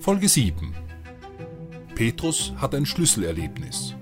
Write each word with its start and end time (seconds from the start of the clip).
Folge 0.00 0.30
7 0.30 0.74
Petrus 1.94 2.54
hat 2.56 2.74
ein 2.74 2.86
Schlüsselerlebnis. 2.86 3.94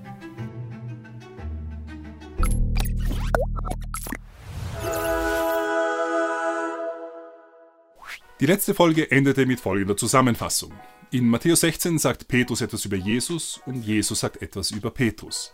Die 8.39 8.45
letzte 8.45 8.73
Folge 8.73 9.11
endete 9.11 9.45
mit 9.45 9.59
folgender 9.59 9.97
Zusammenfassung. 9.97 10.71
In 11.11 11.27
Matthäus 11.27 11.59
16 11.59 11.99
sagt 11.99 12.29
Petrus 12.29 12.61
etwas 12.61 12.85
über 12.85 12.95
Jesus 12.95 13.59
und 13.65 13.83
Jesus 13.83 14.21
sagt 14.21 14.41
etwas 14.41 14.71
über 14.71 14.91
Petrus. 14.91 15.53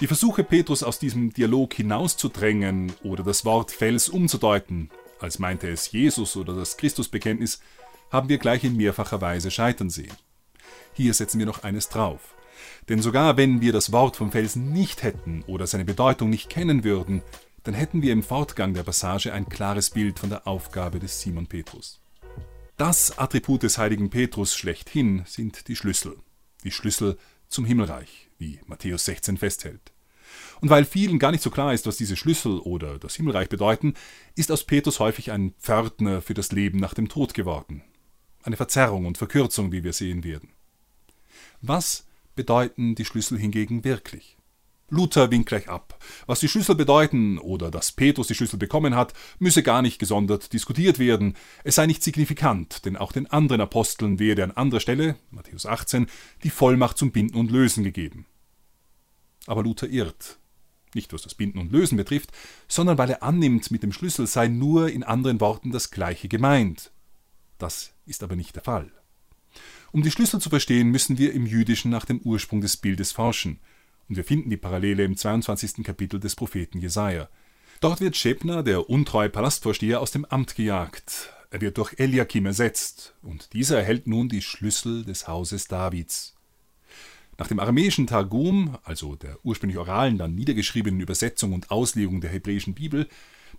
Die 0.00 0.06
Versuche, 0.06 0.44
Petrus 0.44 0.82
aus 0.82 0.98
diesem 0.98 1.32
Dialog 1.32 1.72
hinauszudrängen 1.72 2.92
oder 3.02 3.22
das 3.22 3.46
Wort 3.46 3.70
Fels 3.70 4.10
umzudeuten, 4.10 4.90
als 5.20 5.38
meinte 5.38 5.68
es 5.68 5.90
Jesus 5.90 6.36
oder 6.36 6.54
das 6.54 6.76
Christusbekenntnis, 6.76 7.60
haben 8.10 8.28
wir 8.28 8.38
gleich 8.38 8.64
in 8.64 8.76
mehrfacher 8.76 9.20
Weise 9.20 9.50
scheitern 9.50 9.90
sehen. 9.90 10.16
Hier 10.92 11.14
setzen 11.14 11.38
wir 11.38 11.46
noch 11.46 11.62
eines 11.62 11.88
drauf. 11.88 12.34
Denn 12.88 13.00
sogar 13.00 13.36
wenn 13.36 13.60
wir 13.60 13.72
das 13.72 13.92
Wort 13.92 14.16
vom 14.16 14.32
Felsen 14.32 14.72
nicht 14.72 15.02
hätten 15.02 15.42
oder 15.46 15.66
seine 15.66 15.84
Bedeutung 15.84 16.30
nicht 16.30 16.48
kennen 16.48 16.84
würden, 16.84 17.22
dann 17.62 17.74
hätten 17.74 18.02
wir 18.02 18.12
im 18.12 18.22
Fortgang 18.22 18.74
der 18.74 18.82
Passage 18.82 19.32
ein 19.32 19.48
klares 19.48 19.90
Bild 19.90 20.18
von 20.18 20.30
der 20.30 20.46
Aufgabe 20.46 20.98
des 20.98 21.20
Simon 21.20 21.46
Petrus. 21.46 22.00
Das 22.76 23.18
Attribut 23.18 23.62
des 23.62 23.76
heiligen 23.76 24.08
Petrus 24.08 24.54
schlechthin 24.56 25.22
sind 25.26 25.68
die 25.68 25.76
Schlüssel. 25.76 26.16
Die 26.64 26.70
Schlüssel 26.70 27.18
zum 27.48 27.66
Himmelreich, 27.66 28.30
wie 28.38 28.60
Matthäus 28.66 29.04
16 29.04 29.36
festhält. 29.36 29.92
Und 30.60 30.70
weil 30.70 30.84
vielen 30.84 31.18
gar 31.18 31.32
nicht 31.32 31.42
so 31.42 31.50
klar 31.50 31.74
ist, 31.74 31.86
was 31.86 31.96
diese 31.96 32.16
Schlüssel 32.16 32.58
oder 32.58 32.98
das 32.98 33.16
Himmelreich 33.16 33.48
bedeuten, 33.48 33.94
ist 34.34 34.50
aus 34.50 34.64
Petrus 34.64 34.98
häufig 34.98 35.30
ein 35.30 35.52
Pförtner 35.60 36.22
für 36.22 36.34
das 36.34 36.52
Leben 36.52 36.78
nach 36.78 36.94
dem 36.94 37.08
Tod 37.08 37.34
geworden. 37.34 37.82
Eine 38.42 38.56
Verzerrung 38.56 39.06
und 39.06 39.18
Verkürzung, 39.18 39.72
wie 39.72 39.84
wir 39.84 39.92
sehen 39.92 40.24
werden. 40.24 40.50
Was 41.60 42.06
bedeuten 42.34 42.94
die 42.94 43.04
Schlüssel 43.04 43.38
hingegen 43.38 43.84
wirklich? 43.84 44.38
Luther 44.90 45.30
winkt 45.30 45.48
gleich 45.48 45.68
ab. 45.68 45.98
Was 46.26 46.40
die 46.40 46.48
Schlüssel 46.48 46.74
bedeuten 46.74 47.38
oder 47.38 47.70
dass 47.70 47.92
Petrus 47.92 48.26
die 48.26 48.34
Schlüssel 48.34 48.58
bekommen 48.58 48.96
hat, 48.96 49.14
müsse 49.38 49.62
gar 49.62 49.82
nicht 49.82 49.98
gesondert 49.98 50.52
diskutiert 50.52 50.98
werden. 50.98 51.36
Es 51.62 51.76
sei 51.76 51.86
nicht 51.86 52.02
signifikant, 52.02 52.84
denn 52.84 52.96
auch 52.96 53.12
den 53.12 53.28
anderen 53.28 53.60
Aposteln 53.60 54.18
werde 54.18 54.42
an 54.42 54.50
anderer 54.50 54.80
Stelle, 54.80 55.16
Matthäus 55.30 55.64
18, 55.64 56.06
die 56.42 56.50
Vollmacht 56.50 56.98
zum 56.98 57.12
Binden 57.12 57.36
und 57.36 57.52
Lösen 57.52 57.84
gegeben. 57.84 58.26
Aber 59.46 59.62
Luther 59.62 59.88
irrt. 59.88 60.38
Nicht 60.92 61.12
was 61.12 61.22
das 61.22 61.36
Binden 61.36 61.58
und 61.58 61.70
Lösen 61.70 61.96
betrifft, 61.96 62.32
sondern 62.66 62.98
weil 62.98 63.10
er 63.10 63.22
annimmt, 63.22 63.70
mit 63.70 63.84
dem 63.84 63.92
Schlüssel 63.92 64.26
sei 64.26 64.48
nur 64.48 64.90
in 64.90 65.04
anderen 65.04 65.40
Worten 65.40 65.70
das 65.70 65.92
Gleiche 65.92 66.26
gemeint. 66.26 66.90
Das 67.60 67.92
ist 68.06 68.24
aber 68.24 68.34
nicht 68.34 68.56
der 68.56 68.64
Fall. 68.64 68.90
Um 69.92 70.02
die 70.02 70.10
Schlüssel 70.10 70.40
zu 70.40 70.50
verstehen, 70.50 70.88
müssen 70.88 71.18
wir 71.18 71.32
im 71.32 71.46
Jüdischen 71.46 71.90
nach 71.92 72.04
dem 72.04 72.20
Ursprung 72.20 72.60
des 72.60 72.76
Bildes 72.76 73.12
forschen– 73.12 73.60
und 74.10 74.16
wir 74.16 74.24
finden 74.24 74.50
die 74.50 74.56
Parallele 74.56 75.04
im 75.04 75.16
22. 75.16 75.84
Kapitel 75.84 76.18
des 76.18 76.34
Propheten 76.34 76.80
Jesaja. 76.80 77.28
Dort 77.80 78.00
wird 78.00 78.16
Schebner, 78.16 78.64
der 78.64 78.90
untreue 78.90 79.30
Palastvorsteher, 79.30 80.00
aus 80.00 80.10
dem 80.10 80.24
Amt 80.24 80.56
gejagt. 80.56 81.32
Er 81.50 81.60
wird 81.60 81.78
durch 81.78 81.94
Eliakim 81.96 82.44
ersetzt 82.44 83.14
und 83.22 83.52
dieser 83.52 83.78
erhält 83.78 84.08
nun 84.08 84.28
die 84.28 84.42
Schlüssel 84.42 85.04
des 85.04 85.28
Hauses 85.28 85.68
Davids. 85.68 86.34
Nach 87.38 87.46
dem 87.46 87.60
aramäischen 87.60 88.08
Targum, 88.08 88.76
also 88.82 89.14
der 89.14 89.38
ursprünglich 89.44 89.78
oralen, 89.78 90.18
dann 90.18 90.34
niedergeschriebenen 90.34 91.00
Übersetzung 91.00 91.52
und 91.52 91.70
Auslegung 91.70 92.20
der 92.20 92.30
hebräischen 92.30 92.74
Bibel, 92.74 93.08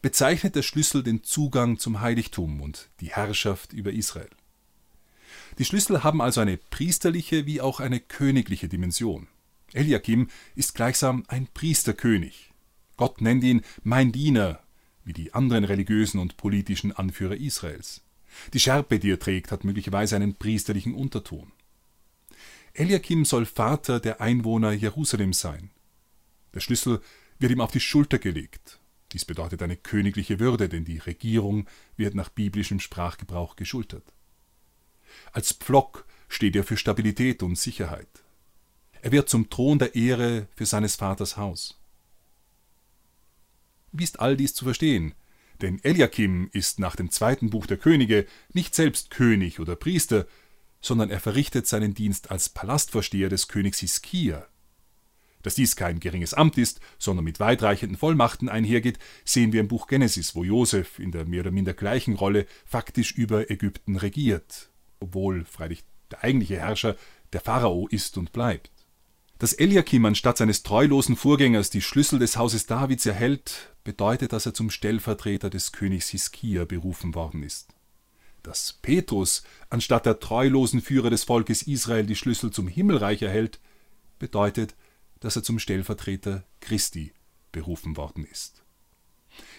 bezeichnet 0.02 0.56
der 0.56 0.64
Schlüssel 0.64 1.04
den 1.04 1.24
Zugang 1.24 1.78
zum 1.78 2.02
Heiligtum 2.02 2.62
und 2.62 2.90
die 3.00 3.12
Herrschaft 3.12 3.74
über 3.74 3.92
Israel. 3.92 4.30
Die 5.58 5.66
Schlüssel 5.66 6.04
haben 6.04 6.22
also 6.22 6.42
eine 6.42 6.58
priesterliche 6.58 7.46
wie 7.46 7.62
auch 7.62 7.80
eine 7.80 8.00
königliche 8.00 8.68
Dimension. 8.68 9.28
Eliakim 9.74 10.30
ist 10.56 10.76
gleichsam 10.76 11.24
ein 11.28 11.48
Priesterkönig. 11.48 12.52
Gott 12.98 13.22
nennt 13.22 13.44
ihn 13.44 13.62
mein 13.84 14.12
Diener, 14.12 14.60
wie 15.04 15.14
die 15.14 15.34
anderen 15.34 15.64
religiösen 15.64 16.20
und 16.20 16.38
politischen 16.38 16.92
Anführer 16.92 17.36
Israels. 17.36 18.02
Die 18.54 18.60
Schärpe, 18.60 19.00
die 19.00 19.12
er 19.12 19.20
trägt, 19.20 19.52
hat 19.52 19.64
möglicherweise 19.64 20.16
einen 20.16 20.36
priesterlichen 20.36 20.94
Unterton. 20.94 21.52
Eliakim 22.74 23.26
soll 23.26 23.46
Vater 23.46 24.00
der 24.00 24.22
Einwohner 24.22 24.72
Jerusalems 24.72 25.40
sein. 25.40 25.72
Der 26.54 26.60
Schlüssel 26.60 27.02
wird 27.40 27.52
ihm 27.52 27.62
auf 27.62 27.72
die 27.72 27.80
Schulter 27.80 28.20
gelegt. 28.20 28.81
Dies 29.14 29.26
bedeutet 29.26 29.62
eine 29.62 29.76
königliche 29.76 30.40
Würde, 30.40 30.70
denn 30.70 30.86
die 30.86 31.00
Regierung 31.00 31.68
wird 31.98 32.16
nach 32.16 32.30
biblischem 32.30 32.80
Sprachgebrauch 32.80 33.56
geschultert. 33.56 34.14
Als 35.34 35.52
Pflock 35.52 36.06
steht 36.30 36.56
er 36.56 36.64
für 36.64 36.78
Stabilität 36.78 37.44
und 37.44 37.58
Sicherheit. 37.58 38.08
Er 39.02 39.12
wird 39.12 39.30
zum 39.30 39.50
Thron 39.50 39.80
der 39.80 39.96
Ehre 39.96 40.48
für 40.56 40.66
seines 40.66 40.96
Vaters 40.96 41.36
Haus. 41.36 41.78
Wie 43.92 44.04
ist 44.04 44.20
all 44.20 44.38
dies 44.38 44.54
zu 44.54 44.64
verstehen? 44.64 45.14
Denn 45.62 45.84
Eliakim 45.84 46.50
ist 46.54 46.80
nach 46.80 46.96
dem 46.96 47.12
zweiten 47.12 47.50
Buch 47.50 47.66
der 47.66 47.78
Könige 47.78 48.26
nicht 48.54 48.74
selbst 48.74 49.12
König 49.12 49.60
oder 49.60 49.76
Priester, 49.76 50.26
sondern 50.82 51.10
er 51.10 51.20
verrichtet 51.20 51.68
seinen 51.68 51.94
Dienst 51.94 52.32
als 52.32 52.50
Palastvorsteher 52.50 53.30
des 53.30 53.48
Königs 53.48 53.80
Hiskia. 53.80 54.48
Dass 55.44 55.56
dies 55.56 55.76
kein 55.76 56.00
geringes 56.00 56.34
Amt 56.34 56.58
ist, 56.58 56.80
sondern 56.98 57.26
mit 57.26 57.40
weitreichenden 57.40 57.98
Vollmachten 57.98 58.50
einhergeht, 58.50 59.00
sehen 59.26 59.54
wir 59.54 59.62
im 59.62 59.68
Buch 59.68 59.88
Genesis, 59.88 60.36
wo 60.36 60.44
Josef 60.44 61.00
in 61.00 61.12
der 61.12 61.26
mehr 61.26 61.42
oder 61.42 61.52
minder 61.52 61.74
gleichen 61.74 62.16
Rolle 62.16 62.46
faktisch 62.66 63.12
über 63.14 63.50
Ägypten 63.50 63.96
regiert, 63.96 64.70
obwohl 65.00 65.46
freilich 65.46 65.84
der 66.12 66.24
eigentliche 66.24 66.58
Herrscher 66.58 66.96
der 67.34 67.42
Pharao 67.42 67.88
ist 67.88 68.18
und 68.18 68.34
bleibt. 68.34 68.72
Dass 69.40 69.54
Eliakim 69.54 70.06
anstatt 70.06 70.38
seines 70.38 70.62
treulosen 70.62 71.16
Vorgängers 71.16 71.72
die 71.72 71.82
Schlüssel 71.82 72.20
des 72.20 72.38
Hauses 72.38 72.68
Davids 72.68 73.08
erhält, 73.08 73.74
bedeutet, 73.84 74.34
dass 74.34 74.46
er 74.46 74.54
zum 74.54 74.70
Stellvertreter 74.70 75.50
des 75.50 75.72
Königs 75.72 76.10
Hiskia 76.10 76.66
berufen 76.66 77.16
worden 77.16 77.42
ist. 77.42 77.70
Dass 78.44 78.74
Petrus 78.82 79.42
anstatt 79.72 80.06
der 80.06 80.20
treulosen 80.20 80.82
Führer 80.82 81.10
des 81.10 81.24
Volkes 81.24 81.64
Israel 81.64 82.06
die 82.06 82.16
Schlüssel 82.16 82.52
zum 82.52 82.68
Himmelreich 82.68 83.24
erhält, 83.24 83.60
bedeutet, 84.20 84.76
dass 85.22 85.38
er 85.38 85.44
zum 85.44 85.58
Stellvertreter 85.58 86.44
Christi 86.60 87.14
berufen 87.52 87.96
worden 87.96 88.26
ist. 88.26 88.62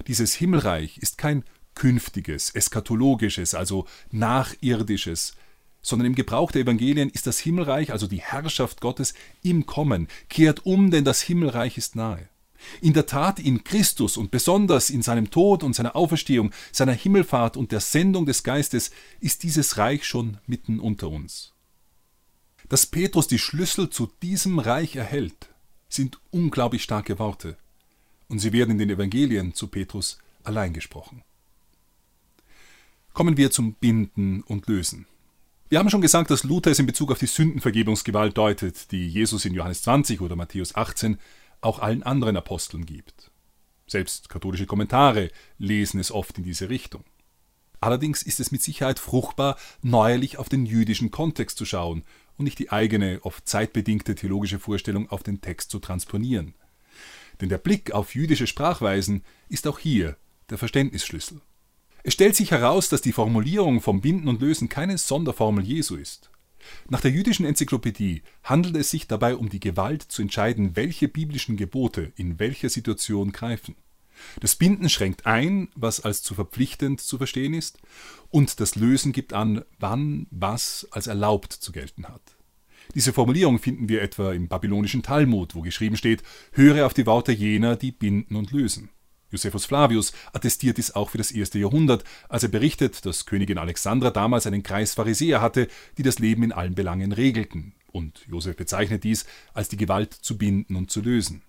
Dieses 0.06 0.34
Himmelreich 0.34 0.98
ist 0.98 1.16
kein 1.16 1.44
künftiges, 1.74 2.50
eskatologisches, 2.50 3.54
also 3.54 3.86
nachirdisches, 4.10 5.34
sondern 5.80 6.06
im 6.06 6.14
Gebrauch 6.14 6.52
der 6.52 6.62
Evangelien 6.62 7.10
ist 7.10 7.26
das 7.26 7.38
Himmelreich, 7.40 7.92
also 7.92 8.06
die 8.06 8.20
Herrschaft 8.20 8.80
Gottes, 8.80 9.14
im 9.42 9.66
Kommen. 9.66 10.08
Kehrt 10.28 10.64
um, 10.64 10.90
denn 10.90 11.04
das 11.04 11.22
Himmelreich 11.22 11.76
ist 11.78 11.96
nahe. 11.96 12.28
In 12.80 12.92
der 12.92 13.06
Tat 13.06 13.40
in 13.40 13.64
Christus 13.64 14.16
und 14.16 14.30
besonders 14.30 14.90
in 14.90 15.02
seinem 15.02 15.30
Tod 15.30 15.64
und 15.64 15.74
seiner 15.74 15.96
Auferstehung, 15.96 16.52
seiner 16.70 16.92
Himmelfahrt 16.92 17.56
und 17.56 17.72
der 17.72 17.80
Sendung 17.80 18.26
des 18.26 18.44
Geistes 18.44 18.92
ist 19.18 19.42
dieses 19.42 19.78
Reich 19.78 20.06
schon 20.06 20.38
mitten 20.46 20.78
unter 20.78 21.08
uns. 21.08 21.52
Dass 22.68 22.86
Petrus 22.86 23.26
die 23.26 23.40
Schlüssel 23.40 23.90
zu 23.90 24.08
diesem 24.22 24.60
Reich 24.60 24.94
erhält, 24.94 25.51
sind 25.92 26.18
unglaublich 26.30 26.82
starke 26.82 27.18
Worte, 27.18 27.56
und 28.28 28.38
sie 28.38 28.52
werden 28.52 28.70
in 28.70 28.78
den 28.78 28.90
Evangelien 28.90 29.54
zu 29.54 29.68
Petrus 29.68 30.18
allein 30.42 30.72
gesprochen. 30.72 31.22
Kommen 33.12 33.36
wir 33.36 33.50
zum 33.50 33.74
Binden 33.74 34.42
und 34.42 34.66
Lösen. 34.68 35.06
Wir 35.68 35.78
haben 35.78 35.90
schon 35.90 36.00
gesagt, 36.00 36.30
dass 36.30 36.44
Luther 36.44 36.70
es 36.70 36.78
in 36.78 36.86
Bezug 36.86 37.10
auf 37.12 37.18
die 37.18 37.26
Sündenvergebungsgewalt 37.26 38.36
deutet, 38.36 38.90
die 38.90 39.08
Jesus 39.08 39.44
in 39.44 39.54
Johannes 39.54 39.82
20 39.82 40.20
oder 40.22 40.34
Matthäus 40.34 40.74
18 40.74 41.18
auch 41.60 41.78
allen 41.78 42.02
anderen 42.02 42.36
Aposteln 42.36 42.86
gibt. 42.86 43.30
Selbst 43.86 44.30
katholische 44.30 44.66
Kommentare 44.66 45.30
lesen 45.58 46.00
es 46.00 46.10
oft 46.10 46.38
in 46.38 46.44
diese 46.44 46.70
Richtung. 46.70 47.04
Allerdings 47.80 48.22
ist 48.22 48.40
es 48.40 48.50
mit 48.50 48.62
Sicherheit 48.62 48.98
fruchtbar, 48.98 49.58
neuerlich 49.82 50.38
auf 50.38 50.48
den 50.48 50.64
jüdischen 50.64 51.10
Kontext 51.10 51.58
zu 51.58 51.66
schauen 51.66 52.04
und 52.36 52.44
nicht 52.44 52.58
die 52.58 52.70
eigene, 52.70 53.20
oft 53.22 53.48
zeitbedingte 53.48 54.14
theologische 54.14 54.58
Vorstellung 54.58 55.10
auf 55.10 55.22
den 55.22 55.40
Text 55.40 55.70
zu 55.70 55.78
transponieren. 55.78 56.54
Denn 57.40 57.48
der 57.48 57.58
Blick 57.58 57.92
auf 57.92 58.14
jüdische 58.14 58.46
Sprachweisen 58.46 59.22
ist 59.48 59.66
auch 59.66 59.78
hier 59.78 60.16
der 60.50 60.58
Verständnisschlüssel. 60.58 61.40
Es 62.04 62.14
stellt 62.14 62.34
sich 62.34 62.50
heraus, 62.50 62.88
dass 62.88 63.00
die 63.00 63.12
Formulierung 63.12 63.80
vom 63.80 64.00
Binden 64.00 64.28
und 64.28 64.40
Lösen 64.40 64.68
keine 64.68 64.98
Sonderformel 64.98 65.64
Jesu 65.64 65.96
ist. 65.96 66.30
Nach 66.88 67.00
der 67.00 67.10
jüdischen 67.10 67.46
Enzyklopädie 67.46 68.22
handelt 68.42 68.76
es 68.76 68.90
sich 68.90 69.06
dabei 69.06 69.36
um 69.36 69.48
die 69.48 69.60
Gewalt 69.60 70.02
zu 70.02 70.22
entscheiden, 70.22 70.76
welche 70.76 71.08
biblischen 71.08 71.56
Gebote 71.56 72.12
in 72.16 72.38
welcher 72.38 72.68
Situation 72.68 73.32
greifen. 73.32 73.76
Das 74.40 74.56
Binden 74.56 74.88
schränkt 74.88 75.26
ein, 75.26 75.68
was 75.74 76.00
als 76.00 76.22
zu 76.22 76.34
verpflichtend 76.34 77.00
zu 77.00 77.18
verstehen 77.18 77.54
ist, 77.54 77.78
und 78.30 78.60
das 78.60 78.74
Lösen 78.74 79.12
gibt 79.12 79.32
an, 79.32 79.64
wann 79.78 80.26
was 80.30 80.88
als 80.90 81.06
erlaubt 81.06 81.52
zu 81.52 81.72
gelten 81.72 82.08
hat. 82.08 82.22
Diese 82.94 83.12
Formulierung 83.12 83.58
finden 83.58 83.88
wir 83.88 84.02
etwa 84.02 84.32
im 84.32 84.48
babylonischen 84.48 85.02
Talmud, 85.02 85.54
wo 85.54 85.62
geschrieben 85.62 85.96
steht, 85.96 86.22
höre 86.52 86.84
auf 86.86 86.94
die 86.94 87.06
Worte 87.06 87.32
jener, 87.32 87.76
die 87.76 87.92
binden 87.92 88.36
und 88.36 88.50
lösen. 88.52 88.90
Josephus 89.30 89.64
Flavius 89.64 90.12
attestiert 90.34 90.76
dies 90.76 90.90
auch 90.90 91.08
für 91.08 91.18
das 91.18 91.32
erste 91.32 91.58
Jahrhundert, 91.58 92.04
als 92.28 92.42
er 92.42 92.50
berichtet, 92.50 93.06
dass 93.06 93.24
Königin 93.24 93.56
Alexandra 93.56 94.10
damals 94.10 94.46
einen 94.46 94.62
Kreis 94.62 94.92
Pharisäer 94.94 95.40
hatte, 95.40 95.68
die 95.96 96.02
das 96.02 96.18
Leben 96.18 96.42
in 96.42 96.52
allen 96.52 96.74
Belangen 96.74 97.12
regelten. 97.12 97.74
Und 97.90 98.26
Josef 98.28 98.56
bezeichnet 98.56 99.04
dies 99.04 99.24
als 99.54 99.68
die 99.68 99.78
Gewalt 99.78 100.12
zu 100.12 100.36
binden 100.36 100.76
und 100.76 100.90
zu 100.90 101.00
lösen. 101.00 101.42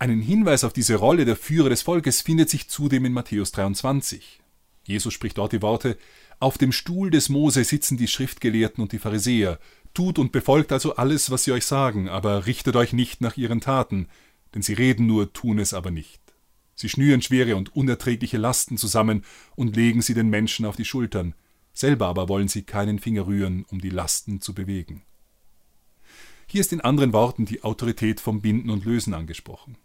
Einen 0.00 0.22
Hinweis 0.22 0.64
auf 0.64 0.72
diese 0.72 0.94
Rolle 0.94 1.26
der 1.26 1.36
Führer 1.36 1.68
des 1.68 1.82
Volkes 1.82 2.22
findet 2.22 2.48
sich 2.48 2.70
zudem 2.70 3.04
in 3.04 3.12
Matthäus 3.12 3.52
23. 3.52 4.40
Jesus 4.82 5.12
spricht 5.12 5.36
dort 5.36 5.52
die 5.52 5.60
Worte: 5.60 5.98
Auf 6.38 6.56
dem 6.56 6.72
Stuhl 6.72 7.10
des 7.10 7.28
Mose 7.28 7.64
sitzen 7.64 7.98
die 7.98 8.08
Schriftgelehrten 8.08 8.80
und 8.80 8.92
die 8.92 8.98
Pharisäer. 8.98 9.58
Tut 9.92 10.18
und 10.18 10.32
befolgt 10.32 10.72
also 10.72 10.96
alles, 10.96 11.30
was 11.30 11.44
sie 11.44 11.52
euch 11.52 11.66
sagen, 11.66 12.08
aber 12.08 12.46
richtet 12.46 12.76
euch 12.76 12.94
nicht 12.94 13.20
nach 13.20 13.36
ihren 13.36 13.60
Taten, 13.60 14.08
denn 14.54 14.62
sie 14.62 14.72
reden 14.72 15.06
nur, 15.06 15.34
tun 15.34 15.58
es 15.58 15.74
aber 15.74 15.90
nicht. 15.90 16.22
Sie 16.74 16.88
schnüren 16.88 17.20
schwere 17.20 17.56
und 17.56 17.76
unerträgliche 17.76 18.38
Lasten 18.38 18.78
zusammen 18.78 19.22
und 19.54 19.76
legen 19.76 20.00
sie 20.00 20.14
den 20.14 20.30
Menschen 20.30 20.64
auf 20.64 20.76
die 20.76 20.86
Schultern, 20.86 21.34
selber 21.74 22.06
aber 22.06 22.30
wollen 22.30 22.48
sie 22.48 22.62
keinen 22.62 23.00
Finger 23.00 23.26
rühren, 23.26 23.66
um 23.68 23.82
die 23.82 23.90
Lasten 23.90 24.40
zu 24.40 24.54
bewegen. 24.54 25.02
Hier 26.46 26.62
ist 26.62 26.72
in 26.72 26.80
anderen 26.80 27.12
Worten 27.12 27.44
die 27.44 27.64
Autorität 27.64 28.18
vom 28.18 28.40
Binden 28.40 28.70
und 28.70 28.86
Lösen 28.86 29.12
angesprochen. 29.12 29.76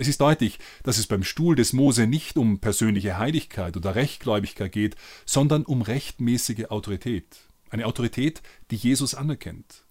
Es 0.00 0.08
ist 0.08 0.22
deutlich, 0.22 0.58
dass 0.82 0.96
es 0.96 1.06
beim 1.06 1.22
Stuhl 1.22 1.54
des 1.56 1.74
Mose 1.74 2.06
nicht 2.06 2.38
um 2.38 2.58
persönliche 2.58 3.18
Heiligkeit 3.18 3.76
oder 3.76 3.96
Rechtgläubigkeit 3.96 4.72
geht, 4.72 4.96
sondern 5.26 5.62
um 5.66 5.82
rechtmäßige 5.82 6.70
Autorität. 6.70 7.26
Eine 7.68 7.84
Autorität, 7.84 8.40
die 8.70 8.76
Jesus 8.76 9.14
anerkennt. 9.14 9.84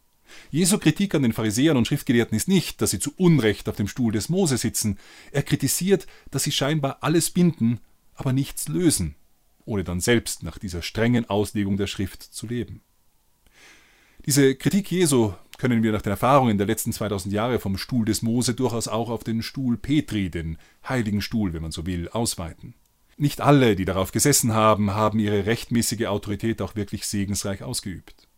Jesu 0.50 0.80
Kritik 0.80 1.14
an 1.14 1.22
den 1.22 1.32
Pharisäern 1.32 1.78
und 1.78 1.86
Schriftgelehrten 1.86 2.36
ist 2.36 2.48
nicht, 2.48 2.82
dass 2.82 2.90
sie 2.90 2.98
zu 2.98 3.14
Unrecht 3.18 3.70
auf 3.70 3.76
dem 3.76 3.88
Stuhl 3.88 4.12
des 4.12 4.30
Mose 4.30 4.58
sitzen. 4.58 4.98
Er 5.32 5.44
kritisiert, 5.44 6.08
dass 6.32 6.42
sie 6.42 6.52
scheinbar 6.52 6.98
alles 7.02 7.30
binden, 7.30 7.80
aber 8.16 8.34
nichts 8.34 8.68
lösen, 8.68 9.14
ohne 9.66 9.84
dann 9.84 10.00
selbst 10.00 10.42
nach 10.42 10.58
dieser 10.58 10.82
strengen 10.82 11.30
Auslegung 11.30 11.78
der 11.78 11.86
Schrift 11.86 12.24
zu 12.24 12.48
leben. 12.48 12.82
Diese 14.26 14.56
Kritik 14.56 14.90
Jesu 14.90 15.34
können 15.60 15.84
wir 15.84 15.92
nach 15.92 16.02
den 16.02 16.12
Erfahrungen 16.12 16.58
der 16.58 16.66
letzten 16.66 16.94
2000 16.94 17.34
Jahre 17.34 17.60
vom 17.60 17.78
Stuhl 17.78 18.06
des 18.06 18.22
Mose 18.22 18.56
durchaus 18.56 18.88
auch 18.88 19.10
auf 19.10 19.24
den 19.26 19.44
Stuhl 19.44 19.78
Petri, 19.78 20.32
den 20.32 20.58
heiligen 20.88 21.22
Stuhl, 21.22 21.54
wenn 21.54 21.62
man 21.62 21.72
so 21.72 21.86
will, 21.86 22.08
ausweiten. 22.10 22.74
Nicht 23.18 23.42
alle, 23.42 23.76
die 23.76 23.84
darauf 23.84 24.14
gesessen 24.14 24.54
haben, 24.54 24.92
haben 24.92 25.20
ihre 25.20 25.46
rechtmäßige 25.46 26.06
Autorität 26.06 26.62
auch 26.62 26.76
wirklich 26.76 27.06
segensreich 27.06 27.62
ausgeübt. 27.62 28.30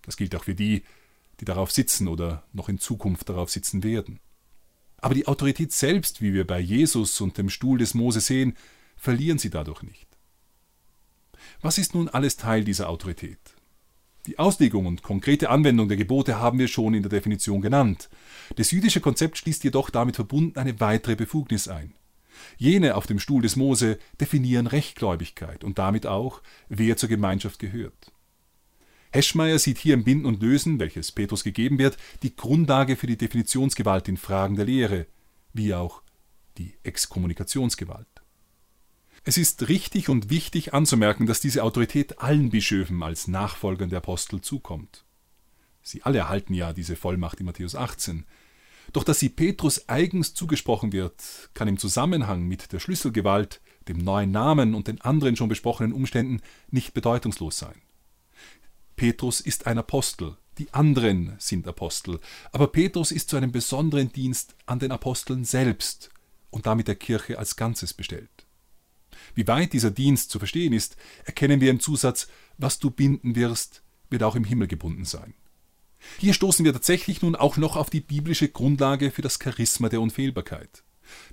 Das 0.00 0.16
gilt 0.16 0.34
auch 0.34 0.44
für 0.44 0.54
die, 0.54 0.82
die 1.40 1.44
darauf 1.44 1.70
sitzen 1.70 2.08
oder 2.08 2.44
noch 2.54 2.70
in 2.70 2.78
Zukunft 2.78 3.28
darauf 3.28 3.50
sitzen 3.50 3.84
werden. 3.84 4.18
Aber 4.96 5.14
die 5.14 5.26
Autorität 5.26 5.72
selbst, 5.72 6.22
wie 6.22 6.32
wir 6.32 6.46
bei 6.46 6.58
Jesus 6.58 7.20
und 7.20 7.36
dem 7.36 7.50
Stuhl 7.50 7.76
des 7.76 7.92
Mose 7.92 8.20
sehen, 8.20 8.56
verlieren 8.96 9.36
sie 9.36 9.50
dadurch 9.50 9.82
nicht. 9.82 10.08
Was 11.60 11.76
ist 11.76 11.94
nun 11.94 12.08
alles 12.08 12.38
Teil 12.38 12.64
dieser 12.64 12.88
Autorität? 12.88 13.55
Die 14.26 14.40
Auslegung 14.40 14.86
und 14.86 15.02
konkrete 15.02 15.50
Anwendung 15.50 15.86
der 15.86 15.96
Gebote 15.96 16.40
haben 16.40 16.58
wir 16.58 16.66
schon 16.66 16.94
in 16.94 17.02
der 17.02 17.10
Definition 17.10 17.60
genannt. 17.60 18.08
Das 18.56 18.72
jüdische 18.72 19.00
Konzept 19.00 19.38
schließt 19.38 19.62
jedoch 19.62 19.88
damit 19.88 20.16
verbunden 20.16 20.58
eine 20.58 20.80
weitere 20.80 21.14
Befugnis 21.14 21.68
ein. 21.68 21.94
Jene 22.58 22.96
auf 22.96 23.06
dem 23.06 23.20
Stuhl 23.20 23.42
des 23.42 23.54
Mose 23.54 23.98
definieren 24.20 24.66
Rechtgläubigkeit 24.66 25.62
und 25.62 25.78
damit 25.78 26.06
auch, 26.06 26.42
wer 26.68 26.96
zur 26.96 27.08
Gemeinschaft 27.08 27.60
gehört. 27.60 28.12
Heschmeyer 29.12 29.58
sieht 29.58 29.78
hier 29.78 29.94
im 29.94 30.04
Binden 30.04 30.26
und 30.26 30.42
Lösen, 30.42 30.80
welches 30.80 31.12
Petrus 31.12 31.44
gegeben 31.44 31.78
wird, 31.78 31.96
die 32.22 32.34
Grundlage 32.34 32.96
für 32.96 33.06
die 33.06 33.16
Definitionsgewalt 33.16 34.08
in 34.08 34.16
Fragen 34.16 34.56
der 34.56 34.66
Lehre, 34.66 35.06
wie 35.52 35.72
auch 35.72 36.02
die 36.58 36.74
Exkommunikationsgewalt. 36.82 38.08
Es 39.28 39.36
ist 39.36 39.68
richtig 39.68 40.08
und 40.08 40.30
wichtig 40.30 40.72
anzumerken, 40.72 41.26
dass 41.26 41.40
diese 41.40 41.64
Autorität 41.64 42.20
allen 42.20 42.50
Bischöfen 42.50 43.02
als 43.02 43.26
Nachfolgern 43.26 43.90
der 43.90 43.98
Apostel 43.98 44.40
zukommt. 44.40 45.04
Sie 45.82 46.04
alle 46.04 46.18
erhalten 46.18 46.54
ja 46.54 46.72
diese 46.72 46.94
Vollmacht 46.94 47.40
in 47.40 47.46
Matthäus 47.46 47.74
18. 47.74 48.24
Doch 48.92 49.02
dass 49.02 49.18
sie 49.18 49.28
Petrus 49.28 49.88
eigens 49.88 50.34
zugesprochen 50.34 50.92
wird, 50.92 51.50
kann 51.54 51.66
im 51.66 51.76
Zusammenhang 51.76 52.44
mit 52.44 52.72
der 52.72 52.78
Schlüsselgewalt, 52.78 53.60
dem 53.88 53.98
neuen 53.98 54.30
Namen 54.30 54.76
und 54.76 54.86
den 54.86 55.00
anderen 55.00 55.34
schon 55.34 55.48
besprochenen 55.48 55.92
Umständen 55.92 56.40
nicht 56.70 56.94
bedeutungslos 56.94 57.58
sein. 57.58 57.82
Petrus 58.94 59.40
ist 59.40 59.66
ein 59.66 59.78
Apostel, 59.78 60.36
die 60.58 60.72
anderen 60.72 61.34
sind 61.38 61.66
Apostel, 61.66 62.20
aber 62.52 62.68
Petrus 62.68 63.10
ist 63.10 63.28
zu 63.30 63.36
einem 63.36 63.50
besonderen 63.50 64.12
Dienst 64.12 64.54
an 64.66 64.78
den 64.78 64.92
Aposteln 64.92 65.44
selbst 65.44 66.10
und 66.50 66.66
damit 66.66 66.86
der 66.86 66.94
Kirche 66.94 67.40
als 67.40 67.56
Ganzes 67.56 67.92
bestellt. 67.92 68.35
Wie 69.34 69.46
weit 69.46 69.72
dieser 69.72 69.90
Dienst 69.90 70.30
zu 70.30 70.38
verstehen 70.38 70.72
ist, 70.72 70.96
erkennen 71.24 71.60
wir 71.60 71.70
im 71.70 71.80
Zusatz, 71.80 72.28
was 72.58 72.78
du 72.78 72.90
binden 72.90 73.34
wirst, 73.36 73.82
wird 74.10 74.22
auch 74.22 74.36
im 74.36 74.44
Himmel 74.44 74.68
gebunden 74.68 75.04
sein. 75.04 75.34
Hier 76.18 76.34
stoßen 76.34 76.64
wir 76.64 76.72
tatsächlich 76.72 77.22
nun 77.22 77.34
auch 77.34 77.56
noch 77.56 77.76
auf 77.76 77.90
die 77.90 78.00
biblische 78.00 78.48
Grundlage 78.48 79.10
für 79.10 79.22
das 79.22 79.38
Charisma 79.42 79.88
der 79.88 80.00
Unfehlbarkeit. 80.00 80.84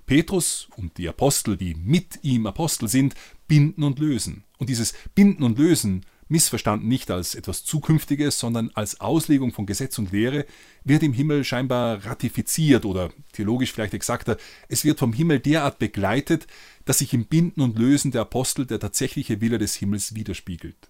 Petrus 0.06 0.68
und 0.76 0.98
die 0.98 1.10
Apostel, 1.10 1.58
die 1.58 1.76
mit 1.76 2.20
ihm 2.24 2.46
Apostel 2.46 2.88
sind, 2.88 3.16
binden 3.48 3.84
und 3.84 4.00
lösen. 4.00 4.44
Und 4.58 4.70
dieses 4.70 4.94
Binden 5.16 5.44
und 5.44 5.58
Lösen 5.58 6.06
missverstanden 6.28 6.88
nicht 6.88 7.12
als 7.12 7.36
etwas 7.36 7.64
Zukünftiges, 7.64 8.40
sondern 8.40 8.72
als 8.74 9.00
Auslegung 9.00 9.52
von 9.52 9.66
Gesetz 9.66 9.98
und 9.98 10.12
Lehre, 10.12 10.46
wird 10.84 11.04
im 11.04 11.14
Himmel 11.14 11.44
scheinbar 11.44 12.06
ratifiziert 12.06 12.86
oder 12.86 13.12
theologisch 13.32 13.72
vielleicht 13.72 13.94
exakter, 13.94 14.38
es 14.68 14.84
wird 14.84 15.00
vom 15.00 15.14
Himmel 15.14 15.40
derart 15.40 15.80
begleitet, 15.80 16.48
dass 16.86 17.00
sich 17.00 17.14
im 17.14 17.26
Binden 17.26 17.62
und 17.62 17.78
Lösen 17.78 18.12
der 18.12 18.22
Apostel 18.22 18.66
der 18.66 18.80
tatsächliche 18.80 19.42
Wille 19.42 19.58
des 19.58 19.76
Himmels 19.76 20.16
widerspiegelt. 20.16 20.90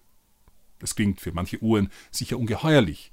Das 0.78 0.94
klingt 0.94 1.20
für 1.20 1.32
manche 1.32 1.62
Uhren 1.62 1.90
sicher 2.10 2.38
ungeheuerlich, 2.38 3.12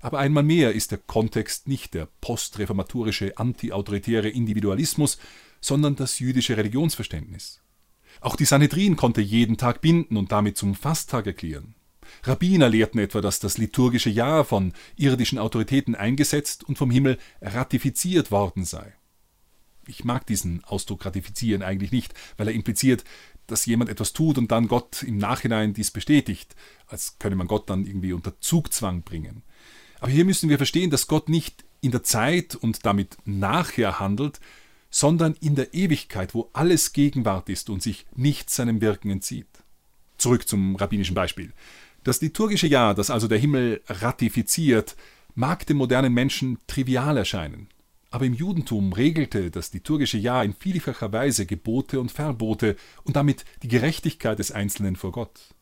aber 0.00 0.18
einmal 0.18 0.42
mehr 0.42 0.72
ist 0.72 0.92
der 0.92 0.98
Kontext 0.98 1.68
nicht 1.68 1.94
der 1.94 2.08
postreformatorische 2.20 3.36
antiautoritäre 3.36 4.28
Individualismus, 4.28 5.18
sondern 5.60 5.96
das 5.96 6.18
jüdische 6.18 6.56
Religionsverständnis. 6.56 7.60
Auch 8.20 8.36
die 8.36 8.44
Sanhedrin 8.44 8.96
konnte 8.96 9.20
jeden 9.20 9.56
Tag 9.56 9.80
binden 9.80 10.16
und 10.16 10.32
damit 10.32 10.56
zum 10.56 10.74
Fasttag 10.74 11.26
erklären. 11.26 11.74
Rabbiner 12.24 12.68
lehrten 12.68 12.98
etwa, 12.98 13.20
dass 13.20 13.40
das 13.40 13.56
liturgische 13.56 14.10
Jahr 14.10 14.44
von 14.44 14.72
irdischen 14.96 15.38
Autoritäten 15.38 15.94
eingesetzt 15.94 16.64
und 16.64 16.76
vom 16.76 16.90
Himmel 16.90 17.18
ratifiziert 17.40 18.30
worden 18.30 18.64
sei. 18.64 18.94
Ich 19.86 20.04
mag 20.04 20.26
diesen 20.26 20.62
Ausdruck 20.64 21.06
ratifizieren 21.06 21.62
eigentlich 21.62 21.92
nicht, 21.92 22.14
weil 22.36 22.48
er 22.48 22.54
impliziert, 22.54 23.04
dass 23.46 23.66
jemand 23.66 23.90
etwas 23.90 24.12
tut 24.12 24.38
und 24.38 24.52
dann 24.52 24.68
Gott 24.68 25.02
im 25.02 25.18
Nachhinein 25.18 25.74
dies 25.74 25.90
bestätigt, 25.90 26.54
als 26.86 27.18
könne 27.18 27.36
man 27.36 27.48
Gott 27.48 27.68
dann 27.68 27.86
irgendwie 27.86 28.12
unter 28.12 28.38
Zugzwang 28.40 29.02
bringen. 29.02 29.42
Aber 29.98 30.10
hier 30.10 30.24
müssen 30.24 30.48
wir 30.48 30.58
verstehen, 30.58 30.90
dass 30.90 31.08
Gott 31.08 31.28
nicht 31.28 31.64
in 31.80 31.90
der 31.90 32.02
Zeit 32.02 32.54
und 32.54 32.86
damit 32.86 33.16
nachher 33.24 33.98
handelt, 33.98 34.40
sondern 34.90 35.34
in 35.40 35.54
der 35.54 35.72
Ewigkeit, 35.72 36.34
wo 36.34 36.50
alles 36.52 36.92
Gegenwart 36.92 37.48
ist 37.48 37.70
und 37.70 37.82
sich 37.82 38.06
nicht 38.14 38.50
seinem 38.50 38.80
Wirken 38.80 39.10
entzieht. 39.10 39.46
Zurück 40.18 40.46
zum 40.46 40.76
rabbinischen 40.76 41.14
Beispiel. 41.14 41.52
Das 42.04 42.20
liturgische 42.20 42.66
Jahr, 42.66 42.94
das 42.94 43.10
also 43.10 43.28
der 43.28 43.38
Himmel 43.38 43.82
ratifiziert, 43.86 44.96
mag 45.34 45.66
dem 45.66 45.76
modernen 45.76 46.12
Menschen 46.12 46.58
trivial 46.66 47.16
erscheinen. 47.16 47.68
Aber 48.10 48.24
im 48.24 48.34
Judentum 48.34 48.92
regelte 48.92 49.50
das 49.50 49.72
liturgische 49.72 50.18
Jahr 50.18 50.44
in 50.44 50.54
vielfacher 50.54 51.12
Weise 51.12 51.46
Gebote 51.46 52.00
und 52.00 52.10
Verbote 52.10 52.76
und 53.04 53.14
damit 53.16 53.44
die 53.62 53.68
Gerechtigkeit 53.68 54.38
des 54.38 54.50
Einzelnen 54.50 54.96
vor 54.96 55.12
Gott. 55.12 55.54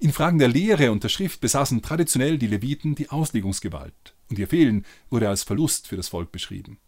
In 0.00 0.12
Fragen 0.12 0.38
der 0.38 0.48
Lehre 0.48 0.92
und 0.92 1.04
der 1.04 1.08
Schrift 1.08 1.40
besaßen 1.40 1.80
traditionell 1.82 2.36
die 2.36 2.48
Leviten 2.48 2.94
die 2.94 3.10
Auslegungsgewalt, 3.10 4.14
und 4.28 4.38
ihr 4.38 4.48
Fehlen 4.48 4.84
wurde 5.08 5.28
als 5.28 5.44
Verlust 5.44 5.86
für 5.86 5.96
das 5.96 6.08
Volk 6.08 6.32
beschrieben. 6.32 6.78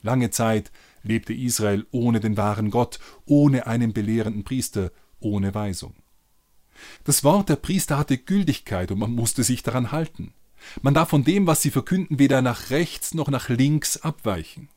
Lange 0.00 0.30
Zeit 0.30 0.70
lebte 1.02 1.32
Israel 1.32 1.86
ohne 1.90 2.20
den 2.20 2.36
wahren 2.36 2.70
Gott, 2.70 2.98
ohne 3.24 3.66
einen 3.66 3.92
belehrenden 3.92 4.44
Priester, 4.44 4.92
ohne 5.20 5.54
Weisung. 5.54 5.94
Das 7.04 7.24
Wort 7.24 7.48
der 7.48 7.56
Priester 7.56 7.98
hatte 7.98 8.18
Gültigkeit 8.18 8.90
und 8.90 8.98
man 8.98 9.12
musste 9.12 9.42
sich 9.42 9.62
daran 9.62 9.90
halten. 9.90 10.32
Man 10.82 10.94
darf 10.94 11.08
von 11.08 11.24
dem, 11.24 11.46
was 11.46 11.62
sie 11.62 11.70
verkünden, 11.70 12.18
weder 12.18 12.42
nach 12.42 12.70
rechts 12.70 13.14
noch 13.14 13.28
nach 13.28 13.48
links 13.48 13.98
abweichen. 13.98 14.68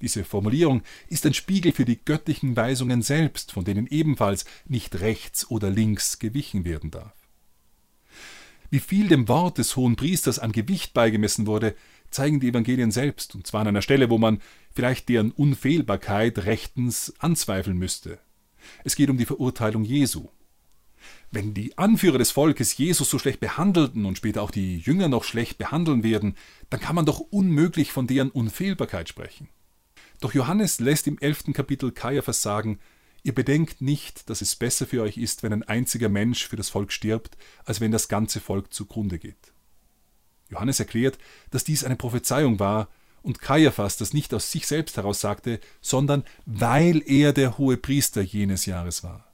Diese 0.00 0.24
Formulierung 0.24 0.82
ist 1.08 1.24
ein 1.24 1.34
Spiegel 1.34 1.72
für 1.72 1.84
die 1.84 1.98
göttlichen 2.04 2.54
Weisungen 2.54 3.02
selbst, 3.02 3.52
von 3.52 3.64
denen 3.64 3.86
ebenfalls 3.86 4.44
nicht 4.66 5.00
rechts 5.00 5.50
oder 5.50 5.70
links 5.70 6.18
gewichen 6.18 6.64
werden 6.64 6.90
darf. 6.90 7.14
Wie 8.68 8.80
viel 8.80 9.08
dem 9.08 9.28
Wort 9.28 9.58
des 9.58 9.76
hohen 9.76 9.96
Priesters 9.96 10.38
an 10.38 10.52
Gewicht 10.52 10.92
beigemessen 10.92 11.46
wurde, 11.46 11.74
zeigen 12.10 12.40
die 12.40 12.48
Evangelien 12.48 12.90
selbst, 12.90 13.34
und 13.34 13.46
zwar 13.46 13.62
an 13.62 13.68
einer 13.68 13.82
Stelle, 13.82 14.10
wo 14.10 14.18
man 14.18 14.40
vielleicht 14.72 15.08
deren 15.08 15.30
Unfehlbarkeit 15.30 16.44
rechtens 16.44 17.14
anzweifeln 17.18 17.76
müsste. 17.76 18.18
Es 18.84 18.96
geht 18.96 19.10
um 19.10 19.18
die 19.18 19.26
Verurteilung 19.26 19.84
Jesu. 19.84 20.28
Wenn 21.30 21.54
die 21.54 21.76
Anführer 21.76 22.18
des 22.18 22.30
Volkes 22.30 22.76
Jesus 22.76 23.10
so 23.10 23.18
schlecht 23.18 23.40
behandelten 23.40 24.06
und 24.06 24.18
später 24.18 24.42
auch 24.42 24.50
die 24.50 24.78
Jünger 24.78 25.08
noch 25.08 25.24
schlecht 25.24 25.58
behandeln 25.58 26.02
werden, 26.02 26.36
dann 26.70 26.80
kann 26.80 26.96
man 26.96 27.06
doch 27.06 27.20
unmöglich 27.20 27.92
von 27.92 28.06
deren 28.06 28.30
Unfehlbarkeit 28.30 29.08
sprechen. 29.08 29.48
Doch 30.20 30.34
Johannes 30.34 30.80
lässt 30.80 31.06
im 31.06 31.18
elften 31.18 31.52
Kapitel 31.52 31.92
Kaiaphas 31.92 32.42
sagen, 32.42 32.78
ihr 33.22 33.34
bedenkt 33.34 33.82
nicht, 33.82 34.30
dass 34.30 34.40
es 34.40 34.56
besser 34.56 34.86
für 34.86 35.02
euch 35.02 35.18
ist, 35.18 35.42
wenn 35.42 35.52
ein 35.52 35.62
einziger 35.62 36.08
Mensch 36.08 36.46
für 36.46 36.56
das 36.56 36.70
Volk 36.70 36.92
stirbt, 36.92 37.36
als 37.64 37.80
wenn 37.80 37.92
das 37.92 38.08
ganze 38.08 38.40
Volk 38.40 38.72
zugrunde 38.72 39.18
geht. 39.18 39.52
Johannes 40.48 40.80
erklärt, 40.80 41.18
dass 41.50 41.64
dies 41.64 41.84
eine 41.84 41.96
Prophezeiung 41.96 42.58
war 42.58 42.88
und 43.22 43.40
Kaiaphas 43.40 43.96
das 43.96 44.12
nicht 44.12 44.32
aus 44.32 44.52
sich 44.52 44.66
selbst 44.66 44.96
heraus 44.96 45.20
sagte, 45.20 45.60
sondern 45.80 46.24
weil 46.44 47.02
er 47.06 47.32
der 47.32 47.58
hohe 47.58 47.76
Priester 47.76 48.22
jenes 48.22 48.66
Jahres 48.66 49.02
war. 49.02 49.32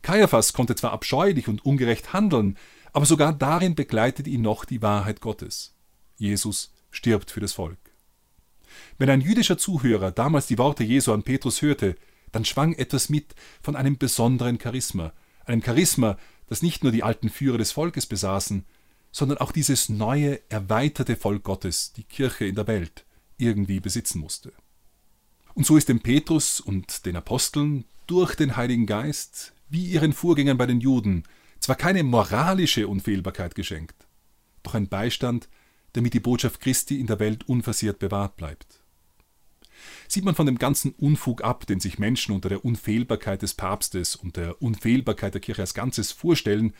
Kaiaphas 0.00 0.52
konnte 0.52 0.74
zwar 0.74 0.92
abscheulich 0.92 1.48
und 1.48 1.64
ungerecht 1.64 2.12
handeln, 2.12 2.56
aber 2.92 3.06
sogar 3.06 3.32
darin 3.32 3.74
begleitet 3.74 4.26
ihn 4.26 4.42
noch 4.42 4.64
die 4.64 4.82
Wahrheit 4.82 5.20
Gottes. 5.20 5.74
Jesus 6.16 6.72
stirbt 6.90 7.30
für 7.30 7.40
das 7.40 7.52
Volk. 7.52 7.78
Wenn 8.98 9.10
ein 9.10 9.20
jüdischer 9.20 9.58
Zuhörer 9.58 10.10
damals 10.10 10.46
die 10.46 10.58
Worte 10.58 10.84
Jesu 10.84 11.12
an 11.12 11.22
Petrus 11.22 11.62
hörte, 11.62 11.96
dann 12.30 12.44
schwang 12.44 12.72
etwas 12.74 13.08
mit 13.08 13.34
von 13.62 13.76
einem 13.76 13.98
besonderen 13.98 14.58
Charisma, 14.60 15.12
einem 15.44 15.62
Charisma, 15.62 16.16
das 16.48 16.62
nicht 16.62 16.82
nur 16.82 16.92
die 16.92 17.02
alten 17.02 17.28
Führer 17.28 17.58
des 17.58 17.72
Volkes 17.72 18.06
besaßen, 18.06 18.64
sondern 19.12 19.38
auch 19.38 19.52
dieses 19.52 19.90
neue, 19.90 20.40
erweiterte 20.50 21.16
Volk 21.16 21.44
Gottes, 21.44 21.92
die 21.92 22.04
Kirche 22.04 22.46
in 22.46 22.54
der 22.54 22.66
Welt, 22.66 23.04
irgendwie 23.36 23.78
besitzen 23.78 24.20
musste. 24.20 24.52
Und 25.54 25.66
so 25.66 25.76
ist 25.76 25.88
dem 25.90 26.00
Petrus 26.00 26.60
und 26.60 27.04
den 27.04 27.16
Aposteln 27.16 27.84
durch 28.06 28.34
den 28.34 28.56
Heiligen 28.56 28.86
Geist, 28.86 29.52
wie 29.68 29.84
ihren 29.84 30.14
Vorgängern 30.14 30.56
bei 30.56 30.66
den 30.66 30.80
Juden, 30.80 31.24
zwar 31.60 31.76
keine 31.76 32.02
moralische 32.02 32.88
Unfehlbarkeit 32.88 33.54
geschenkt, 33.54 34.06
doch 34.62 34.74
ein 34.74 34.88
Beistand, 34.88 35.48
damit 35.92 36.14
die 36.14 36.20
Botschaft 36.20 36.60
Christi 36.60 36.98
in 36.98 37.06
der 37.06 37.20
Welt 37.20 37.48
unversehrt 37.48 37.98
bewahrt 37.98 38.36
bleibt. 38.36 38.80
Sieht 40.08 40.24
man 40.24 40.34
von 40.34 40.46
dem 40.46 40.58
ganzen 40.58 40.92
Unfug 40.92 41.42
ab, 41.42 41.66
den 41.66 41.80
sich 41.80 41.98
Menschen 41.98 42.34
unter 42.34 42.48
der 42.48 42.64
Unfehlbarkeit 42.64 43.42
des 43.42 43.54
Papstes 43.54 44.16
und 44.16 44.36
der 44.36 44.62
Unfehlbarkeit 44.62 45.34
der 45.34 45.40
Kirche 45.40 45.62
als 45.62 45.74
Ganzes 45.74 46.12
vorstellen, 46.12 46.72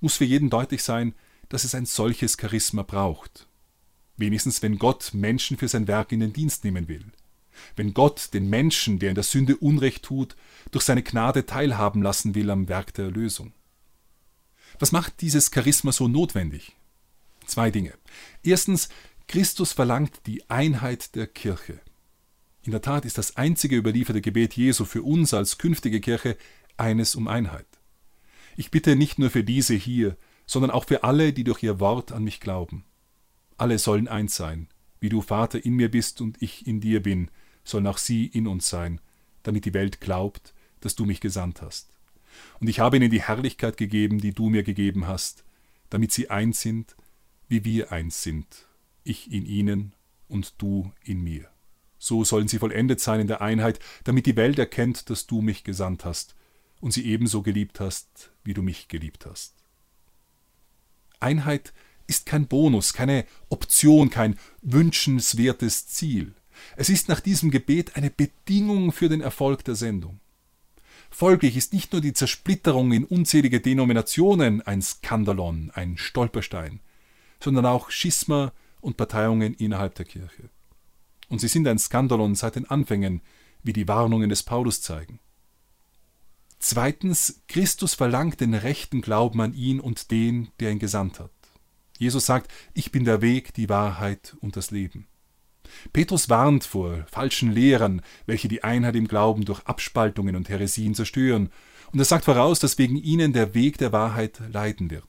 muss 0.00 0.16
für 0.16 0.24
jeden 0.24 0.50
deutlich 0.50 0.82
sein, 0.82 1.14
dass 1.50 1.64
es 1.64 1.74
ein 1.74 1.84
solches 1.84 2.38
Charisma 2.40 2.82
braucht. 2.82 3.46
Wenigstens 4.16 4.62
wenn 4.62 4.78
Gott 4.78 5.10
Menschen 5.12 5.58
für 5.58 5.68
sein 5.68 5.86
Werk 5.86 6.12
in 6.12 6.20
den 6.20 6.32
Dienst 6.32 6.64
nehmen 6.64 6.88
will. 6.88 7.04
Wenn 7.76 7.92
Gott 7.92 8.32
den 8.32 8.48
Menschen, 8.48 8.98
der 8.98 9.10
in 9.10 9.14
der 9.14 9.24
Sünde 9.24 9.56
Unrecht 9.56 10.04
tut, 10.04 10.36
durch 10.70 10.84
seine 10.84 11.02
Gnade 11.02 11.44
teilhaben 11.44 12.02
lassen 12.02 12.34
will 12.34 12.50
am 12.50 12.68
Werk 12.68 12.94
der 12.94 13.06
Erlösung. 13.06 13.52
Was 14.78 14.92
macht 14.92 15.20
dieses 15.20 15.50
Charisma 15.52 15.92
so 15.92 16.08
notwendig? 16.08 16.76
Zwei 17.44 17.70
Dinge. 17.70 17.92
Erstens, 18.42 18.88
Christus 19.26 19.72
verlangt 19.72 20.26
die 20.26 20.48
Einheit 20.48 21.14
der 21.16 21.26
Kirche. 21.26 21.80
In 22.62 22.72
der 22.72 22.82
Tat 22.82 23.04
ist 23.04 23.18
das 23.18 23.36
einzige 23.36 23.76
überlieferte 23.76 24.20
Gebet 24.20 24.54
Jesu 24.54 24.84
für 24.84 25.02
uns 25.02 25.34
als 25.34 25.58
künftige 25.58 26.00
Kirche 26.00 26.36
eines 26.76 27.14
um 27.14 27.26
Einheit. 27.26 27.66
Ich 28.56 28.70
bitte 28.70 28.96
nicht 28.96 29.18
nur 29.18 29.30
für 29.30 29.44
diese 29.44 29.74
hier, 29.74 30.16
sondern 30.50 30.72
auch 30.72 30.84
für 30.84 31.04
alle, 31.04 31.32
die 31.32 31.44
durch 31.44 31.62
ihr 31.62 31.78
Wort 31.78 32.10
an 32.10 32.24
mich 32.24 32.40
glauben. 32.40 32.84
Alle 33.56 33.78
sollen 33.78 34.08
eins 34.08 34.34
sein, 34.34 34.66
wie 34.98 35.08
du 35.08 35.22
Vater 35.22 35.64
in 35.64 35.74
mir 35.74 35.88
bist 35.88 36.20
und 36.20 36.42
ich 36.42 36.66
in 36.66 36.80
dir 36.80 37.04
bin, 37.04 37.30
sollen 37.62 37.86
auch 37.86 37.98
sie 37.98 38.26
in 38.26 38.48
uns 38.48 38.68
sein, 38.68 39.00
damit 39.44 39.64
die 39.64 39.74
Welt 39.74 40.00
glaubt, 40.00 40.52
dass 40.80 40.96
du 40.96 41.04
mich 41.04 41.20
gesandt 41.20 41.62
hast. 41.62 41.90
Und 42.58 42.66
ich 42.66 42.80
habe 42.80 42.96
ihnen 42.96 43.12
die 43.12 43.22
Herrlichkeit 43.22 43.76
gegeben, 43.76 44.18
die 44.18 44.34
du 44.34 44.48
mir 44.48 44.64
gegeben 44.64 45.06
hast, 45.06 45.44
damit 45.88 46.10
sie 46.10 46.30
eins 46.30 46.60
sind, 46.60 46.96
wie 47.46 47.64
wir 47.64 47.92
eins 47.92 48.24
sind, 48.24 48.66
ich 49.04 49.30
in 49.30 49.46
ihnen 49.46 49.92
und 50.26 50.54
du 50.58 50.92
in 51.04 51.22
mir. 51.22 51.48
So 51.96 52.24
sollen 52.24 52.48
sie 52.48 52.58
vollendet 52.58 52.98
sein 52.98 53.20
in 53.20 53.28
der 53.28 53.40
Einheit, 53.40 53.78
damit 54.02 54.26
die 54.26 54.34
Welt 54.34 54.58
erkennt, 54.58 55.10
dass 55.10 55.28
du 55.28 55.42
mich 55.42 55.62
gesandt 55.62 56.04
hast 56.04 56.34
und 56.80 56.92
sie 56.92 57.06
ebenso 57.06 57.42
geliebt 57.42 57.78
hast, 57.78 58.32
wie 58.42 58.54
du 58.54 58.62
mich 58.62 58.88
geliebt 58.88 59.26
hast. 59.26 59.59
Einheit 61.20 61.72
ist 62.06 62.26
kein 62.26 62.48
Bonus, 62.48 62.92
keine 62.92 63.24
Option, 63.48 64.10
kein 64.10 64.36
wünschenswertes 64.62 65.86
Ziel. 65.86 66.34
Es 66.76 66.88
ist 66.88 67.08
nach 67.08 67.20
diesem 67.20 67.50
Gebet 67.50 67.96
eine 67.96 68.10
Bedingung 68.10 68.92
für 68.92 69.08
den 69.08 69.20
Erfolg 69.20 69.64
der 69.64 69.76
Sendung. 69.76 70.20
Folglich 71.10 71.56
ist 71.56 71.72
nicht 71.72 71.92
nur 71.92 72.00
die 72.00 72.12
Zersplitterung 72.12 72.92
in 72.92 73.04
unzählige 73.04 73.60
Denominationen 73.60 74.62
ein 74.62 74.82
Skandalon, 74.82 75.70
ein 75.74 75.96
Stolperstein, 75.96 76.80
sondern 77.40 77.66
auch 77.66 77.90
Schisma 77.90 78.52
und 78.80 78.96
Parteiungen 78.96 79.54
innerhalb 79.54 79.94
der 79.96 80.06
Kirche. 80.06 80.50
Und 81.28 81.40
sie 81.40 81.48
sind 81.48 81.66
ein 81.66 81.78
Skandalon 81.78 82.34
seit 82.34 82.56
den 82.56 82.68
Anfängen, 82.68 83.22
wie 83.62 83.72
die 83.72 83.88
Warnungen 83.88 84.30
des 84.30 84.42
Paulus 84.42 84.82
zeigen. 84.82 85.20
Zweitens, 86.60 87.42
Christus 87.48 87.94
verlangt 87.94 88.40
den 88.40 88.52
rechten 88.52 89.00
Glauben 89.00 89.40
an 89.40 89.54
ihn 89.54 89.80
und 89.80 90.10
den, 90.10 90.48
der 90.60 90.70
ihn 90.70 90.78
gesandt 90.78 91.18
hat. 91.18 91.32
Jesus 91.98 92.26
sagt, 92.26 92.50
ich 92.74 92.92
bin 92.92 93.04
der 93.04 93.22
Weg, 93.22 93.54
die 93.54 93.70
Wahrheit 93.70 94.36
und 94.40 94.56
das 94.56 94.70
Leben. 94.70 95.06
Petrus 95.92 96.28
warnt 96.28 96.64
vor 96.64 97.06
falschen 97.10 97.50
Lehrern, 97.50 98.02
welche 98.26 98.48
die 98.48 98.62
Einheit 98.62 98.94
im 98.94 99.08
Glauben 99.08 99.44
durch 99.44 99.60
Abspaltungen 99.66 100.36
und 100.36 100.48
Heresien 100.48 100.94
zerstören, 100.94 101.50
und 101.92 101.98
er 101.98 102.04
sagt 102.04 102.26
voraus, 102.26 102.60
dass 102.60 102.78
wegen 102.78 102.96
ihnen 102.96 103.32
der 103.32 103.54
Weg 103.54 103.78
der 103.78 103.92
Wahrheit 103.92 104.40
leiden 104.52 104.90
wird. 104.90 105.04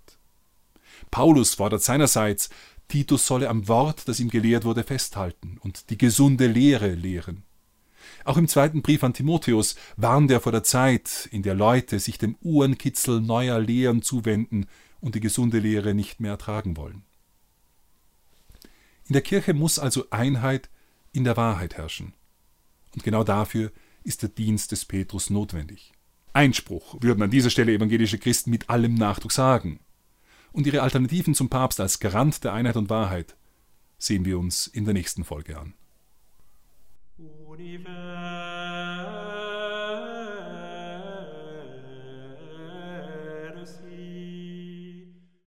Paulus 1.11 1.55
fordert 1.55 1.83
seinerseits, 1.83 2.49
Titus 2.87 3.27
solle 3.27 3.49
am 3.49 3.67
Wort, 3.67 4.07
das 4.07 4.19
ihm 4.19 4.29
gelehrt 4.29 4.63
wurde, 4.63 4.83
festhalten 4.83 5.57
und 5.61 5.89
die 5.89 5.97
gesunde 5.97 6.47
Lehre 6.47 6.93
lehren. 6.93 7.43
Auch 8.23 8.37
im 8.37 8.47
zweiten 8.47 8.81
Brief 8.81 9.03
an 9.03 9.13
Timotheus 9.13 9.75
warnt 9.97 10.31
er 10.31 10.39
vor 10.39 10.51
der 10.51 10.63
Zeit, 10.63 11.27
in 11.31 11.43
der 11.43 11.55
Leute 11.55 11.99
sich 11.99 12.17
dem 12.17 12.35
Uhrenkitzel 12.41 13.21
neuer 13.21 13.59
Lehren 13.59 14.01
zuwenden 14.01 14.67
und 14.99 15.15
die 15.15 15.19
gesunde 15.19 15.59
Lehre 15.59 15.93
nicht 15.93 16.19
mehr 16.19 16.31
ertragen 16.31 16.77
wollen. 16.77 17.03
In 19.07 19.13
der 19.13 19.21
Kirche 19.21 19.53
muss 19.53 19.79
also 19.79 20.05
Einheit 20.09 20.69
in 21.11 21.23
der 21.23 21.35
Wahrheit 21.37 21.75
herrschen. 21.75 22.13
Und 22.93 23.03
genau 23.03 23.23
dafür 23.23 23.71
ist 24.03 24.21
der 24.21 24.29
Dienst 24.29 24.71
des 24.71 24.85
Petrus 24.85 25.29
notwendig. 25.29 25.91
Einspruch 26.33 26.95
würden 27.01 27.23
an 27.23 27.31
dieser 27.31 27.49
Stelle 27.49 27.73
evangelische 27.73 28.17
Christen 28.17 28.51
mit 28.51 28.69
allem 28.69 28.95
Nachdruck 28.95 29.31
sagen. 29.31 29.79
Und 30.53 30.65
ihre 30.65 30.81
Alternativen 30.81 31.35
zum 31.35 31.49
Papst 31.49 31.79
als 31.79 31.99
Garant 31.99 32.43
der 32.43 32.53
Einheit 32.53 32.77
und 32.77 32.89
Wahrheit 32.89 33.35
sehen 33.97 34.25
wir 34.25 34.39
uns 34.39 34.67
in 34.67 34.85
der 34.85 34.93
nächsten 34.93 35.23
Folge 35.23 35.57
an. 35.57 35.73
Universe. 37.57 38.10